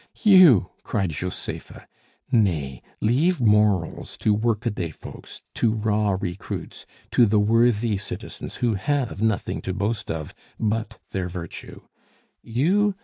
[0.23, 1.87] "You!" cried Josepha.
[2.31, 8.55] "Nay, leave morals to work a day folks, to raw recruits, to the worrrthy citizens
[8.65, 11.81] who have nothing to boast of but their virtue.
[12.41, 12.95] You!